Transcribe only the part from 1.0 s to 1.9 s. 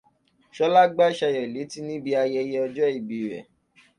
Ṣayọ̀ létí